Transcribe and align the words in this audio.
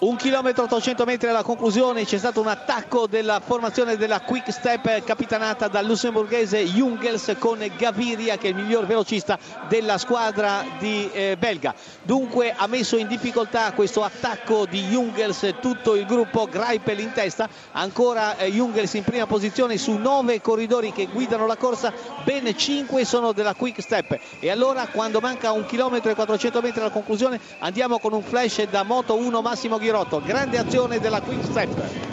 Un 0.00 0.14
chilometro 0.14 0.62
800 0.62 1.04
metri 1.04 1.28
alla 1.28 1.42
conclusione 1.42 2.04
c'è 2.04 2.18
stato 2.18 2.40
un 2.40 2.46
attacco 2.46 3.08
della 3.08 3.40
formazione 3.44 3.96
della 3.96 4.20
Quick 4.20 4.52
Step 4.52 5.02
capitanata 5.02 5.66
dal 5.66 5.84
lussemburghese 5.84 6.64
Jungels 6.66 7.34
con 7.36 7.68
Gaviria 7.76 8.36
che 8.36 8.46
è 8.46 8.50
il 8.50 8.54
miglior 8.54 8.86
velocista 8.86 9.36
della 9.68 9.98
squadra 9.98 10.64
di 10.78 11.10
eh, 11.10 11.34
belga. 11.36 11.74
Dunque 12.04 12.54
ha 12.56 12.68
messo 12.68 12.96
in 12.96 13.08
difficoltà 13.08 13.72
questo 13.72 14.04
attacco 14.04 14.66
di 14.66 14.84
Jungels 14.84 15.54
tutto 15.60 15.96
il 15.96 16.06
gruppo 16.06 16.46
Greipel 16.46 17.00
in 17.00 17.10
testa, 17.10 17.48
ancora 17.72 18.36
eh, 18.36 18.52
Jungels 18.52 18.94
in 18.94 19.02
prima 19.02 19.26
posizione 19.26 19.78
su 19.78 19.96
nove 19.96 20.40
corridori 20.40 20.92
che 20.92 21.06
guidano 21.06 21.44
la 21.44 21.56
corsa, 21.56 21.92
ben 22.22 22.56
cinque 22.56 23.04
sono 23.04 23.32
della 23.32 23.54
Quick 23.54 23.82
Step. 23.82 24.16
E 24.38 24.48
allora 24.48 24.86
quando 24.86 25.18
manca 25.18 25.50
un 25.50 25.66
chilometro 25.66 26.08
e 26.08 26.14
400 26.14 26.60
metri 26.60 26.78
alla 26.82 26.90
conclusione 26.90 27.40
andiamo 27.58 27.98
con 27.98 28.12
un 28.12 28.22
flash 28.22 28.62
da 28.70 28.84
Moto 28.84 29.16
1 29.16 29.42
Massimo 29.42 29.76
Ghirotto 29.76 29.86
Ghirotto, 29.88 30.20
grande 30.20 30.58
azione 30.58 31.00
della 31.00 31.22
Quick 31.22 31.44
Step. 31.44 32.07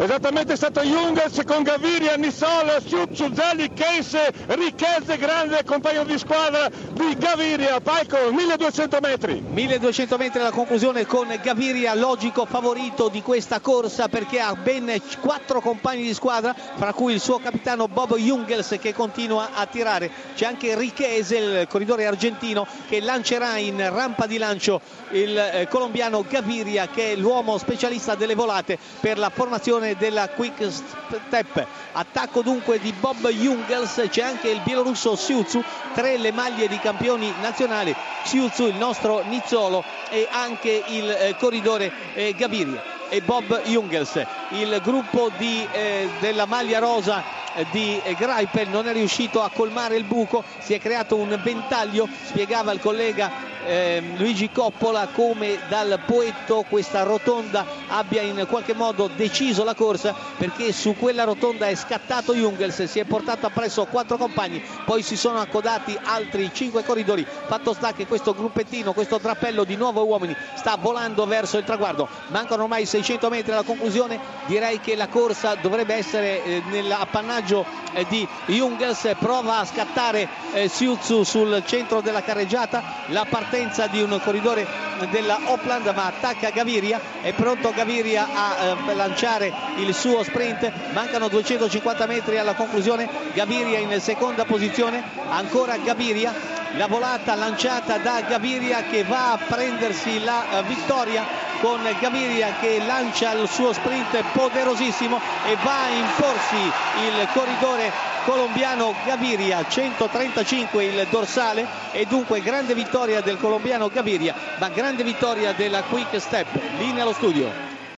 Esattamente 0.00 0.52
è 0.52 0.56
stato 0.56 0.80
Jungels 0.82 1.42
con 1.44 1.64
Gaviria, 1.64 2.14
Nissol, 2.14 2.80
Siuzzu, 2.86 3.34
Zelli, 3.34 3.72
Case, 3.72 4.32
Ricchezze, 4.46 5.18
grande 5.18 5.64
compagno 5.64 6.04
di 6.04 6.16
squadra 6.16 6.68
di 6.68 7.16
Gaviria, 7.18 7.80
Palco 7.80 8.30
1200 8.30 8.98
metri. 9.02 9.40
1200 9.40 10.16
metri 10.16 10.38
alla 10.38 10.52
conclusione 10.52 11.04
con 11.04 11.26
Gaviria, 11.42 11.96
logico 11.96 12.46
favorito 12.46 13.08
di 13.08 13.22
questa 13.22 13.58
corsa 13.58 14.06
perché 14.06 14.38
ha 14.38 14.54
ben 14.54 15.02
quattro 15.20 15.60
compagni 15.60 16.04
di 16.04 16.14
squadra, 16.14 16.54
fra 16.54 16.92
cui 16.92 17.14
il 17.14 17.20
suo 17.20 17.40
capitano 17.40 17.88
Bob 17.88 18.14
Jungels 18.14 18.76
che 18.80 18.94
continua 18.94 19.48
a 19.52 19.66
tirare. 19.66 20.08
C'è 20.36 20.46
anche 20.46 20.76
Ricchese, 20.78 21.36
il 21.36 21.66
corridore 21.68 22.06
argentino, 22.06 22.64
che 22.88 23.00
lancerà 23.00 23.56
in 23.56 23.76
rampa 23.92 24.26
di 24.26 24.38
lancio 24.38 24.80
il 25.10 25.36
eh, 25.36 25.66
colombiano 25.68 26.24
Gaviria 26.28 26.86
che 26.88 27.12
è 27.12 27.16
l'uomo 27.16 27.58
specialista 27.58 28.14
delle 28.14 28.34
volate 28.34 28.78
per 29.00 29.18
la 29.18 29.30
formazione 29.30 29.87
posizione 29.88 29.96
della 29.96 30.28
Quick 30.28 30.70
Step. 30.70 31.66
Attacco 31.92 32.42
dunque 32.42 32.78
di 32.78 32.92
Bob 32.92 33.28
Jungels, 33.28 34.06
c'è 34.10 34.22
anche 34.22 34.50
il 34.50 34.60
bielorusso 34.60 35.16
Siuzu, 35.16 35.62
tre 35.94 36.18
le 36.18 36.32
maglie 36.32 36.68
di 36.68 36.78
campioni 36.78 37.32
nazionali, 37.40 37.94
Siuzu 38.24 38.66
il 38.66 38.76
nostro 38.76 39.22
Nizzolo 39.24 39.84
e 40.10 40.28
anche 40.30 40.82
il 40.88 41.10
eh, 41.10 41.36
corridore 41.38 41.92
eh, 42.14 42.34
Gaviria 42.34 42.82
e 43.08 43.20
Bob 43.22 43.62
Jungels. 43.62 44.24
Il 44.50 44.80
gruppo 44.82 45.30
di, 45.36 45.66
eh, 45.72 46.08
della 46.20 46.46
maglia 46.46 46.78
rosa 46.78 47.22
di 47.70 48.00
Greipel 48.16 48.68
non 48.68 48.88
è 48.88 48.92
riuscito 48.92 49.42
a 49.42 49.50
colmare 49.52 49.96
il 49.96 50.04
buco, 50.04 50.44
si 50.58 50.74
è 50.74 50.78
creato 50.78 51.16
un 51.16 51.38
ventaglio, 51.42 52.08
spiegava 52.24 52.72
il 52.72 52.80
collega 52.80 53.48
eh, 53.66 54.02
Luigi 54.16 54.50
Coppola 54.50 55.08
come 55.08 55.58
dal 55.68 56.00
poetto 56.06 56.64
questa 56.68 57.02
rotonda 57.02 57.66
abbia 57.88 58.22
in 58.22 58.46
qualche 58.48 58.74
modo 58.74 59.08
deciso 59.14 59.64
la 59.64 59.74
corsa 59.74 60.14
perché 60.36 60.72
su 60.72 60.96
quella 60.96 61.24
rotonda 61.24 61.66
è 61.68 61.74
scattato 61.74 62.34
Jungels, 62.34 62.84
si 62.84 62.98
è 62.98 63.04
portato 63.04 63.46
appresso 63.46 63.84
quattro 63.86 64.16
compagni, 64.16 64.62
poi 64.84 65.02
si 65.02 65.16
sono 65.16 65.38
accodati 65.38 65.98
altri 66.02 66.50
cinque 66.52 66.84
corridori, 66.84 67.26
fatto 67.46 67.72
sta 67.72 67.92
che 67.92 68.06
questo 68.06 68.34
gruppettino, 68.34 68.92
questo 68.92 69.18
drappello 69.18 69.64
di 69.64 69.76
nuovo 69.76 70.04
uomini 70.06 70.34
sta 70.54 70.76
volando 70.76 71.26
verso 71.26 71.58
il 71.58 71.64
traguardo, 71.64 72.08
mancano 72.28 72.62
ormai 72.62 72.86
600 72.86 73.28
metri 73.28 73.52
alla 73.52 73.62
conclusione, 73.62 74.18
direi 74.46 74.80
che 74.80 74.94
la 74.96 75.08
corsa 75.08 75.54
dovrebbe 75.56 75.94
essere 75.94 76.44
eh, 76.44 76.62
nell'appannaggio 76.70 77.47
eh, 77.92 78.04
di 78.08 78.26
Jungels, 78.46 79.14
prova 79.18 79.58
a 79.58 79.64
scattare 79.64 80.28
eh, 80.52 80.68
Siuzu 80.68 81.22
sul 81.22 81.62
centro 81.66 82.00
della 82.00 82.22
carreggiata, 82.22 82.82
la 83.06 83.26
partenza 83.28 83.86
di 83.86 84.02
un 84.02 84.20
corridore 84.22 84.66
della 85.10 85.38
Opland 85.44 85.86
ma 85.94 86.06
attacca 86.06 86.50
Gaviria. 86.50 87.00
È 87.20 87.32
pronto 87.32 87.72
Gaviria 87.72 88.26
a 88.32 88.76
eh, 88.86 88.94
lanciare 88.94 89.52
il 89.76 89.94
suo 89.94 90.22
sprint. 90.22 90.70
Mancano 90.92 91.28
250 91.28 92.06
metri 92.06 92.38
alla 92.38 92.54
conclusione. 92.54 93.08
Gaviria 93.32 93.78
in 93.78 94.00
seconda 94.00 94.44
posizione. 94.44 95.02
Ancora 95.28 95.76
Gaviria. 95.78 96.56
La 96.76 96.86
volata 96.86 97.34
lanciata 97.34 97.96
da 97.96 98.20
Gaviria 98.20 98.82
che 98.90 99.02
va 99.02 99.32
a 99.32 99.38
prendersi 99.38 100.22
la 100.22 100.62
vittoria 100.66 101.47
con 101.60 101.80
Gaviria 102.00 102.54
che 102.60 102.80
lancia 102.86 103.32
il 103.32 103.48
suo 103.48 103.72
sprint 103.72 104.22
poderosissimo 104.32 105.20
e 105.46 105.56
va 105.62 105.84
a 105.84 105.88
imporsi 105.90 106.56
il 106.56 107.28
corridore 107.32 107.90
colombiano 108.24 108.94
Gaviria 109.04 109.66
135 109.66 110.84
il 110.84 111.06
dorsale 111.10 111.66
e 111.92 112.06
dunque 112.06 112.40
grande 112.40 112.74
vittoria 112.74 113.20
del 113.20 113.38
colombiano 113.38 113.88
Gaviria 113.88 114.34
ma 114.58 114.68
grande 114.68 115.02
vittoria 115.02 115.52
della 115.52 115.82
Quick 115.82 116.20
Step. 116.20 116.46
Linea 116.78 117.02
allo 117.02 117.12
studio 117.12 117.67